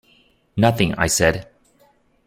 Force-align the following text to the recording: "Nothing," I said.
"Nothing," 0.57 0.95
I 0.97 1.05
said. 1.05 1.45